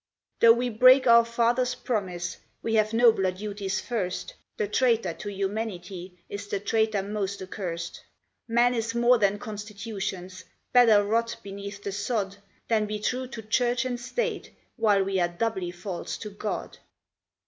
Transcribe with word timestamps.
Though 0.39 0.53
we 0.53 0.69
break 0.69 1.05
our 1.05 1.23
fathers' 1.23 1.75
promise, 1.75 2.37
we 2.63 2.73
have 2.73 2.91
nobler 2.91 3.29
duties 3.29 3.79
first; 3.79 4.33
The 4.57 4.67
traitor 4.67 5.13
to 5.13 5.29
Humanity 5.29 6.17
is 6.27 6.47
the 6.47 6.59
traitor 6.59 7.03
most 7.03 7.39
accursed; 7.39 8.01
Man 8.47 8.73
is 8.73 8.95
more 8.95 9.19
than 9.19 9.37
Constitutions; 9.37 10.43
better 10.73 11.03
rot 11.03 11.35
beneath 11.43 11.83
the 11.83 11.91
sod, 11.91 12.37
Than 12.67 12.87
be 12.87 12.97
true 12.97 13.27
to 13.27 13.43
Church 13.43 13.85
and 13.85 13.99
State 13.99 14.49
while 14.75 15.03
we 15.03 15.19
are 15.19 15.27
doubly 15.27 15.69
false 15.69 16.17
to 16.17 16.31
God! 16.31 16.79